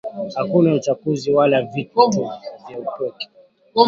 Akuna 0.35 0.73
uchakuzi 0.73 1.31
wala 1.33 1.61
vitu 1.61 2.09
vya 2.67 2.79
upeke 2.79 3.29